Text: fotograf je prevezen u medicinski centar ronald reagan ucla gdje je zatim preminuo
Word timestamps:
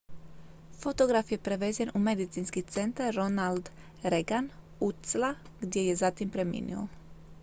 fotograf 0.83 1.31
je 1.31 1.37
prevezen 1.47 1.91
u 1.99 1.99
medicinski 2.07 2.63
centar 2.75 3.13
ronald 3.15 3.69
reagan 4.03 4.49
ucla 4.79 5.33
gdje 5.61 5.81
je 5.85 5.95
zatim 5.95 6.29
preminuo 6.29 6.87